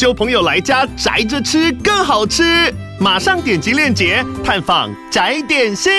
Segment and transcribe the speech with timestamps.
[0.00, 2.42] 揪朋友来家宅着吃更好吃。
[2.98, 5.92] 马上点击链接探访宅点心。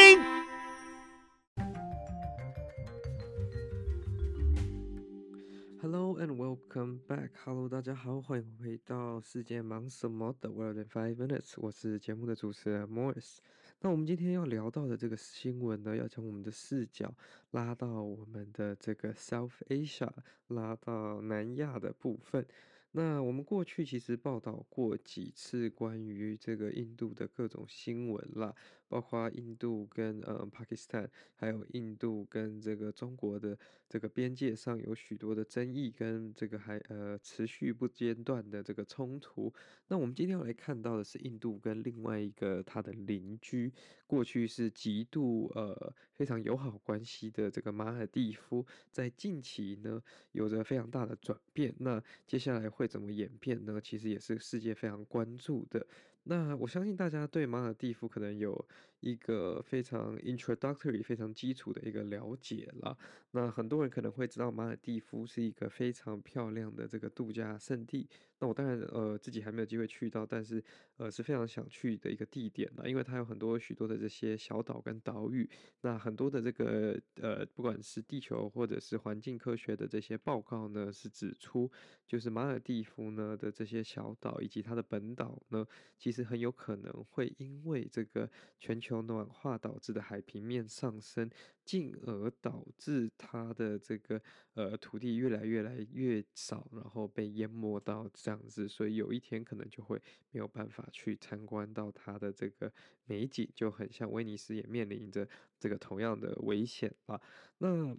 [5.79, 7.29] Hello and welcome back.
[7.45, 11.54] Hello，大家好，欢迎回到世界忙什么的 World in Five Minutes。
[11.57, 13.38] 我是节目的主持人 Morris。
[13.81, 17.13] 那我们今天要聊到的这个新闻呢，要将我们的视角
[17.52, 20.09] 拉到我们的这个 South Asia，
[20.48, 22.43] 拉到南亚的部分。
[22.91, 28.54] 那我们过去其实报道过几次关于这个印度的各种新闻啦。
[28.91, 33.57] 包括印度跟呃巴基斯坦，还有印度跟这个中国的
[33.88, 39.54] 这个边界上有许多的争议，跟这个还呃持续不间断的这个冲突。
[39.88, 43.71] 那我们今天要来看到的是印度跟另外一个它的邻居，
[44.05, 51.74] 过去是极度呃非常友好关系的这个马尔地夫，在近期呢有着非常大的转变。
[51.80, 53.80] 那接下来会怎么演变呢？
[53.82, 55.87] 其实也是世界非常关注的。
[56.24, 58.54] 那我相信大家对马尔地夫可能有
[59.02, 62.98] 一个非常 introductory、非常基础的一个了解了。
[63.34, 68.09] 那很多人可能会知道马尔地夫是一个非常漂亮的这个度假胜地。
[68.40, 70.62] 那我当然呃自己还没有机会去到，但是
[70.97, 75.50] 呃是非常想去的一个地点了，因为它有很多许多的这些小岛跟岛屿。
[75.81, 81.72] 那很多的这个呃不管是地球或者是环境科学的这些报告呢，是指出
[82.06, 85.66] 就是马尔地夫呢的这些小岛以及它的本岛呢，
[85.97, 91.29] 其实很有可能会因为这个全球暖化导致的海平面上升，
[91.63, 94.19] 进而导致它的这个
[94.56, 100.01] 呃土地越来越来越少，然后被淹没到这样子，所以有一天可能就会
[100.31, 102.74] 没有办法去参观到它的这个
[103.06, 105.28] 美景，就很像威尼斯也面临着
[105.59, 107.22] 这个同样的危险啊。
[107.59, 107.96] 那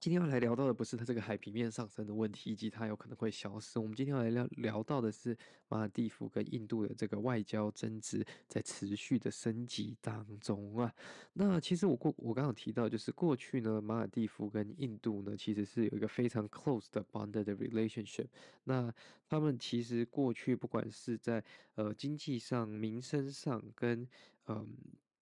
[0.00, 3.78] 今天要来聊到的不是它这个海平面上升的问题，以及它有可能会消失。
[3.78, 5.36] 我们今天要来聊聊到的是
[5.68, 10.90] 马尔地夫跟印度的这个外交争执在持续的升级当中啊。
[11.34, 18.28] 那其实我过我刚刚提到，就是过去呢，马尔地夫跟印度呢其实是有一个非常 close 的 bonded relationship。
[18.64, 18.90] 那
[19.28, 21.44] 他们其实过去不管是在
[21.74, 24.08] 呃经济上、民生上跟
[24.46, 24.66] 嗯。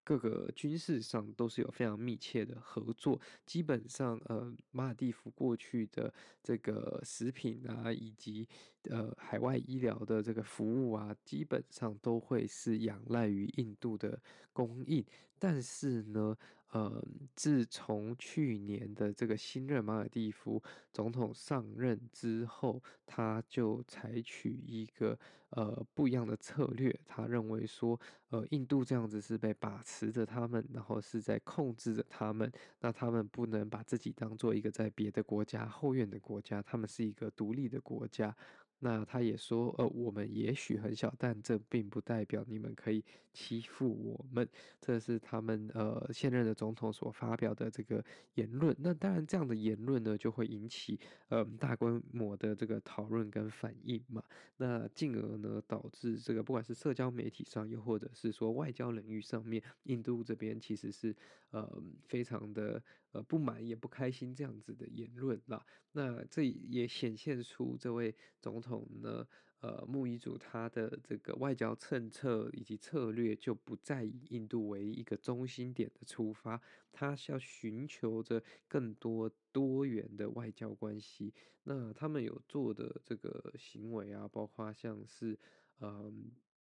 [0.08, 6.10] 各个军事上都是有非常密切的合作，基本上，呃，马尔地夫过去的
[6.42, 8.48] 这个食品啊，以及
[8.84, 14.18] 呃海外医疗的这个服务啊，基本上都会是仰赖于印度的
[14.54, 15.04] 供应，
[15.38, 16.34] 但是呢。
[16.70, 17.02] 呃，
[17.34, 20.62] 自从去年的这个新任马尔地夫
[20.92, 25.18] 总统上任之后，他就采取一个
[25.50, 26.94] 呃不一样的策略。
[27.06, 32.52] 他认为说，呃，印度这样子是被把持着他们，然后是在控制着他们。
[32.80, 38.36] 那他们不能把自己当做一个在别的国家后院的国家，他们是一个独立的国家。
[38.80, 44.48] 那他也说，呃，我们也许很小，但这并不代表你们可以欺负我们。
[44.80, 48.74] 这是他们呃现任的总统所发表的这个言论。
[48.78, 54.22] 那当然，这样的言论呢，就会引起呃大规模的这个讨论跟反应嘛。
[54.58, 61.14] 那进而呢，导致这个不管是社交媒体上，又或者是说外交领域上面，印度这边其实是
[61.50, 62.80] 呃非常的。
[63.12, 69.26] 呃，不满也不开心这样子的言论啦，那这也显现出这位总统呢，
[69.60, 76.60] 呃，穆伊祖他的这个外交政策以及策略就不再以印度为一个中心点的出发，
[76.92, 81.32] 他是要寻求着更多多元的外交关系。
[81.64, 85.38] 那他们有做的这个行为啊，包括像是，
[85.80, 86.12] 嗯、呃，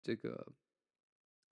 [0.02, 0.52] 这个。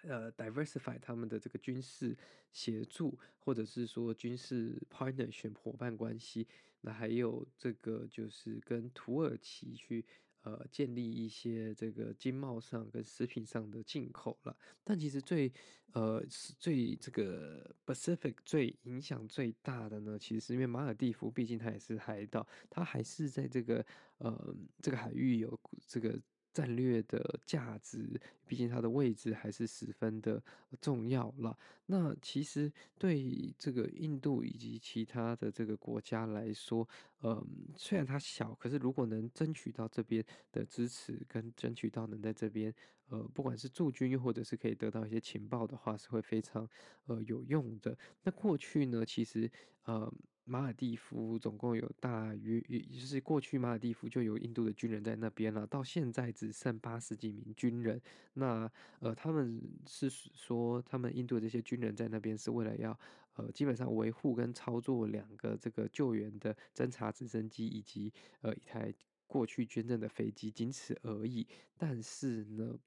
[0.06, 2.16] 呃，diversify 他们的这个军事
[2.52, 6.46] 协助，或者是说军事 partner 选伙伴关系，
[6.82, 10.04] 那还有这个就是跟土耳其去
[10.42, 14.56] 呃建立一些这个经贸上跟食品上的进口了。
[14.84, 15.52] 但其实最
[15.92, 23.84] 呃是最这个 Pacific 最影响最大的呢，其实是因为马尔地夫毕竟它也是海岛，它还是在这个
[24.18, 26.20] 呃这个海域有这个。
[26.54, 30.42] 战略的价值，毕竟它的位置还是十分的
[30.80, 31.58] 重要了。
[31.86, 36.88] 那其实对这个印度以及其他的这个国家来说，
[37.22, 37.44] 嗯，
[37.76, 42.72] 虽然它小，可是如果能争取到这边的支持，跟争取到能在这边，
[43.08, 46.66] 呃，不管是驻军又或者是可以得到一些情报的话，是会非常
[47.06, 47.98] 呃有用的。
[48.22, 49.50] 那过去呢，其实
[49.84, 50.10] 呃。
[50.46, 58.00] 马尔地夫总共有大约，也就是过去马尔地夫就有印度的军人在那边了，到现在只剩八十几名军人。
[58.34, 58.70] 那
[59.00, 62.98] 呃，他们是说，他们印度的这些军人在那边是为了要
[63.36, 68.12] 呃，基本上维护跟操作两个这个救援的侦察直升机以及
[68.42, 68.92] 呃一台
[69.26, 71.46] 过去捐赠的飞机，仅此而已。
[71.76, 72.78] 但是呢，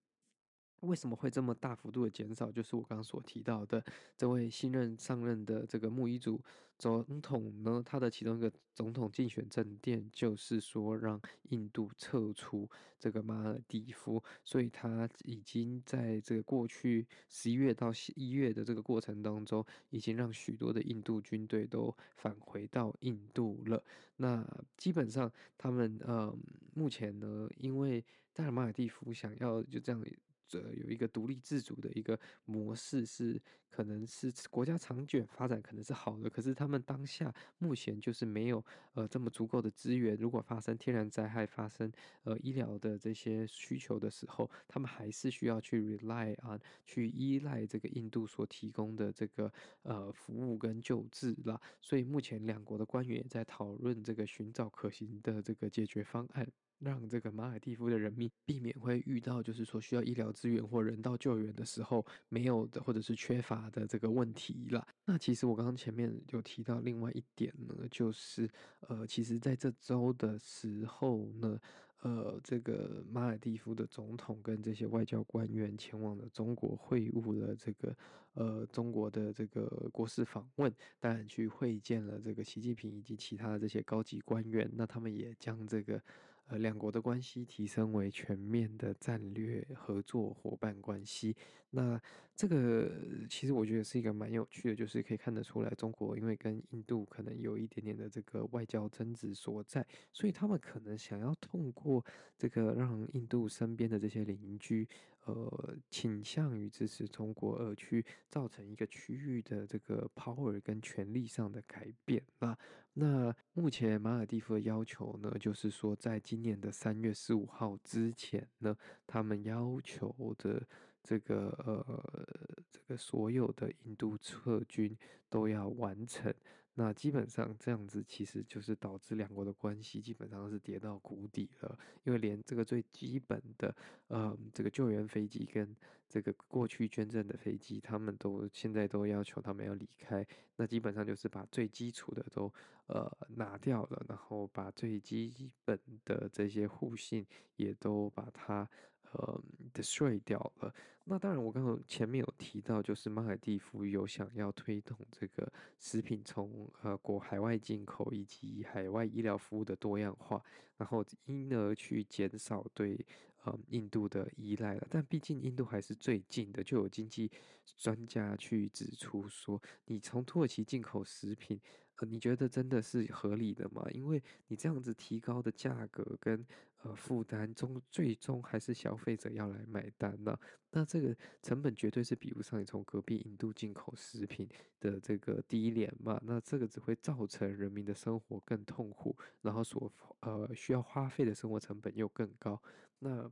[0.82, 2.52] 为什么会这么大幅度的减少？
[2.52, 3.84] 就是我刚刚所提到的
[4.16, 6.42] 这位新任上任的这个穆伊祖
[6.78, 11.20] 总统呢，他的其中一个总统竞选政见就是说让
[11.50, 12.70] 印度撤出
[13.00, 23.84] 这个马尔地夫，所以他已经在这个过去十一月到一月的这个过程当中，已经让许多的印度军队都返回到印度了。
[24.18, 24.48] 那
[24.78, 26.32] 基本上他们呃，
[26.76, 30.04] 目前呢，因为当然马尔地夫想要就这样。
[30.48, 38.64] 这有一个独立自主的一个模式，是可能是国家长卷发展可能是好的，可是他们当下目前就是没有
[38.94, 40.16] 呃这么足够的资源。
[40.16, 41.92] 如果发生天然灾害、发生
[42.24, 49.52] 呃医疗的这些需求的时候，他们还是需要去 rely on 去依赖这个印度所提供的这个
[49.84, 51.60] 呃服务跟救治啦。
[51.82, 56.48] 所以目前两国的官员也在讨论这个寻找可行的这个解决方案。
[56.80, 64.88] 让这个马尔地夫的人民避免会遇到，就是说需要医疗资源或人道救援的时候没有的或者是缺乏的这个问题了。
[65.04, 68.48] 那其实我刚刚前面有提到另外一点呢，就是
[68.82, 71.60] 呃，其实在这周的时候呢，
[72.02, 77.98] 呃，这个马尔地夫的总统跟这些外交官员前往了中国会晤了这个
[78.34, 84.70] 呃中国的这个国事访问，当然去会见了这个习近平以及其他的这些高级官员。
[84.76, 86.00] 那他们也将这个。
[86.48, 91.36] 呃，两国的关系提升为全面的战略合作伙伴关系。
[91.70, 92.02] 那
[92.34, 92.90] 这个
[93.30, 102.04] 其实我觉得是一个蛮有趣的，就是可以看得出来，中国因为跟印度可能有一点点的这个外交争执所在，所以他们可能想要通过
[102.38, 104.88] 这个让印度身边的这些邻居，
[105.28, 112.24] 呃，倾向于支持中国，而去造成一个区域的这个 power 跟权力上的改变。
[112.40, 112.58] 那
[112.94, 118.74] 那目前马尔地夫的要求呢，就是说在今年的三月十五号之前呢，
[119.06, 120.66] 他们要求的
[121.04, 124.98] 这个呃这个所有的印度撤军
[125.30, 126.34] 都要完成。
[126.80, 133.76] 那基本上这样子，其实就是导致两国的关系基本上是跌到谷底了，因为连这个最基本的，
[134.10, 135.76] 呃，这个救援飞机跟
[136.08, 140.24] 这个过去捐赠的飞机，他们都现在都要求他们要离开，
[140.58, 142.54] 那基本上就是把最基础的都
[142.86, 147.26] 呃拿掉了，然后把最基本的这些互信
[147.56, 148.70] 也都把它。
[149.18, 149.44] 呃
[149.74, 150.74] ，destroy 掉了。
[151.06, 160.44] 那当然，我刚刚前面有提到，就是马尔地夫有想要推动这个食品从呃国海外进口以及海外医疗服务的多样化，
[160.76, 163.06] 然后因而去减少对
[163.46, 164.88] 呃印度的依赖了。
[164.90, 167.32] 但毕竟印度还是最近的，就有经济
[167.78, 171.60] 专家去指出说，你从土耳其进口食品。
[171.98, 173.86] 呃，你觉得真的是合理的吗？
[173.92, 176.46] 因为你这样子提高的价格跟
[176.84, 180.38] 呃负担，终最终还是消费者要来买单呢。
[180.70, 184.48] 那这个成本绝对是比不上你从隔壁印度进口食品
[184.80, 186.22] 的这个低廉嘛。
[186.24, 192.62] 那这个只会造成人民的生活更痛苦，然后所呃需要花费的生活成本又更高。
[193.00, 193.32] 那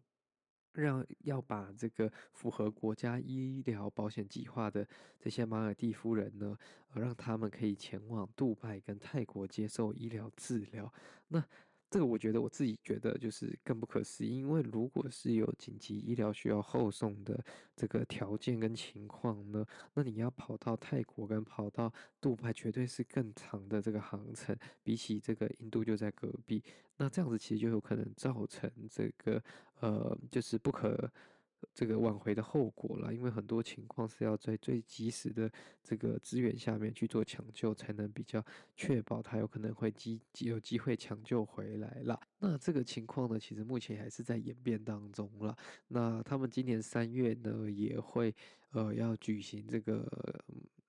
[0.75, 4.88] 让要把这个符合国家医疗保险计划的
[5.20, 6.58] 这些马尔蒂夫人呢，
[6.94, 10.91] 让他们可以前往杜拜跟泰国接受医疗治疗。
[11.29, 11.44] 那
[11.89, 17.44] 这个我觉得我自己觉得就是更不可思议，因为如果是有紧急医疗需要后送的
[17.75, 26.63] 这个条件跟情况呢，那你要跑到泰国跟跑到杜拜，绝对是更长的这个航程，比起这个印度就在隔壁，
[26.98, 29.42] 那这样子其实就有可能造成这个
[29.80, 31.12] 呃，就是不可。
[31.74, 35.52] 这个挽回的后果了，因为很多情况是要在最及时的
[35.84, 38.44] 这个资源下面去做抢救，才能比较
[38.76, 42.20] 确保他有可能会机有机会抢救回来了。
[42.40, 45.56] 那这个情况呢，其实目前还是在演变当中了。
[45.88, 48.34] 那他们今年三月呢，也会
[48.72, 50.06] 呃要举行这个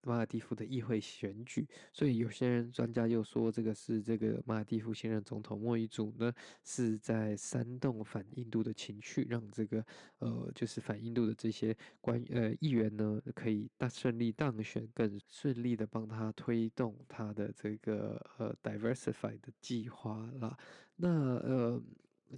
[0.06, 6.32] 马尔地夫的议会选举，所以有些人专家又说，这个是这个马尔地夫现任总统莫伊祖呢
[6.62, 9.84] 是在煽动反印度的情绪，让这个
[10.20, 20.56] 呃就是反印度的这些官呃议员呢可以大顺利当选，更顺利的帮他推动他的这个呃 diversify 的计划啦。
[20.96, 21.08] 那
[21.38, 21.82] 呃。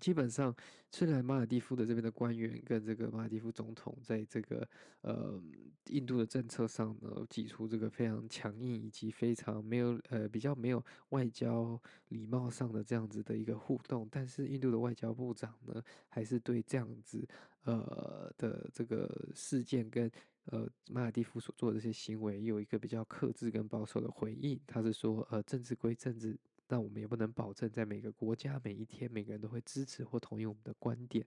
[0.01, 0.55] 基本上，
[0.91, 4.69] 虽然马尔地夫的这边的官员跟这个马尔地夫总统在这个
[5.01, 5.43] 呃
[5.87, 17.27] 印度的政策上呢，挤出这个非常强硬以及非常没有呃比较没有外交礼貌上的这样子的一个互动，但是印度的外交部长呢，还是对这样子
[17.65, 20.11] 呃的这个事件跟
[20.47, 24.61] 呃马尔地夫所做的这些行为有一个比较克制跟保守的回应。
[24.67, 26.39] 他是说，呃，政治归政治。
[26.69, 31.27] 但我们也不能保证，在每个国家每一天，每个人都会支持或同意我们的观点。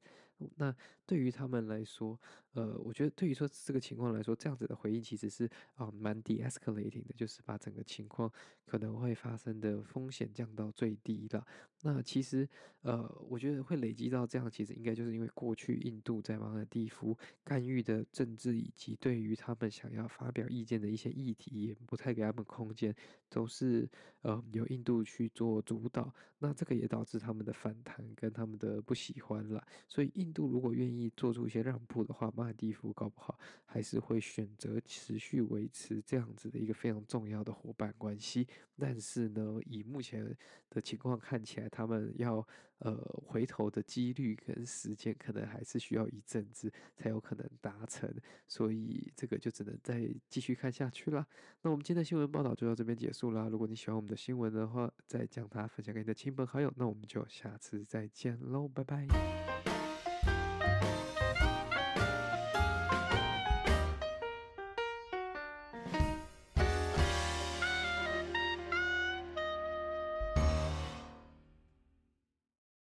[0.55, 2.19] 那对于他们来说，
[2.53, 8.31] 呃，我觉得对于说这个情况来说，这样子的回应其实是啊蛮 de-escalating 的，就是把整个情况
[8.65, 11.45] 可能会发生的风险降到最低了。
[11.83, 12.47] 那其实
[12.81, 22.95] 呃，我觉得会累积到这样，其实应该就是因为过去印度在马尔地夫干预的政治，以及对于他们想要发表意见的一些议题，也不太给他们空间，
[23.29, 23.87] 都是
[24.23, 25.30] 呃由印度去。
[25.33, 29.65] 做主导，那这个也导致他们的反弹跟他们的不喜欢了。
[29.87, 38.47] 所以印度如果愿意做出一些让步的话，马尔地夫搞不好还是会选择持续维持这样子的一个非常重要的伙伴关系。
[38.77, 40.35] 但是呢，以目前
[40.69, 42.45] 的情况看起来，他们要
[42.81, 42.95] 呃
[43.25, 48.13] 回头的几率跟时间，可能还是需要一阵子才有可能达成。
[48.47, 51.25] 所以这个就只能再继续看下去了。
[51.61, 53.49] 那我们今天的新闻报道就到这边结束了。
[53.49, 59.70] 如果你喜欢我们的新闻的话，再将它分享给你的亲朋好友，那我们就下次再见喽，拜拜。